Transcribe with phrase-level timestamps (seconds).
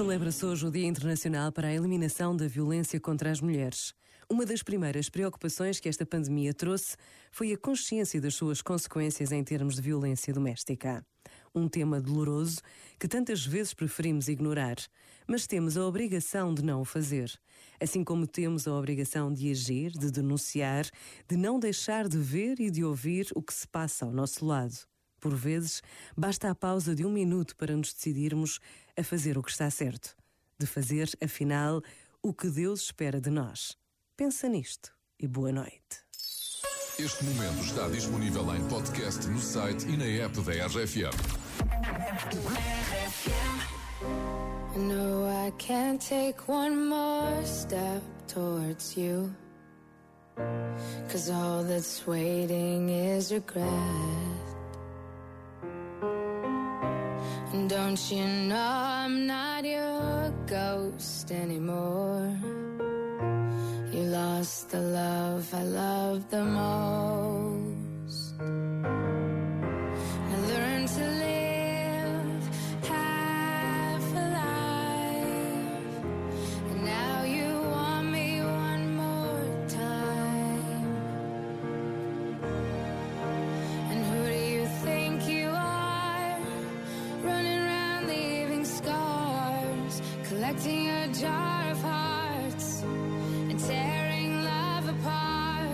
[0.00, 3.92] Celebra-se hoje o Dia Internacional para a Eliminação da Violência contra as Mulheres.
[4.30, 6.96] Uma das primeiras preocupações que esta pandemia trouxe
[7.30, 11.04] foi a consciência das suas consequências em termos de violência doméstica.
[11.54, 12.62] Um tema doloroso
[12.98, 14.76] que tantas vezes preferimos ignorar,
[15.26, 17.30] mas temos a obrigação de não o fazer.
[17.78, 20.86] Assim como temos a obrigação de agir, de denunciar,
[21.28, 24.78] de não deixar de ver e de ouvir o que se passa ao nosso lado.
[25.20, 25.82] Por vezes,
[26.16, 28.58] basta a pausa de um minuto para nos decidirmos
[28.96, 30.16] a fazer o que está certo.
[30.58, 31.82] De fazer, afinal,
[32.22, 33.76] o que Deus espera de nós.
[34.16, 36.04] Pensa nisto e boa noite.
[36.98, 41.16] Este momento está disponível em podcast no site e na app da RFM.
[44.76, 49.34] No, I can't take one more step towards you.
[51.08, 54.49] Cause all that's waiting is regret.
[57.52, 62.32] Don't you know I'm not your ghost anymore?
[63.90, 67.19] You lost the love I loved the most.
[90.40, 95.68] collecting a jar of hearts and tearing love apart.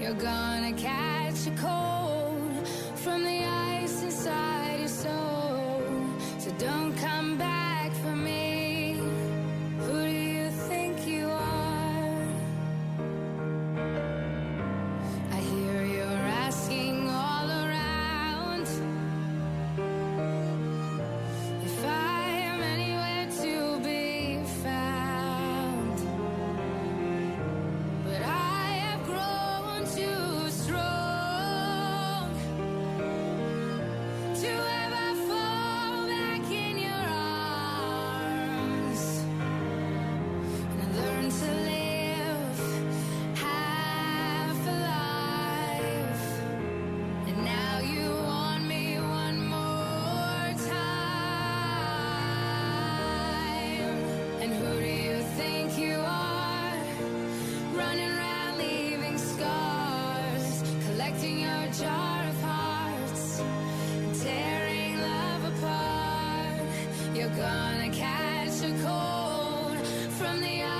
[0.00, 1.85] You're gonna catch a cold.
[67.26, 70.75] you're gonna catch a cold from the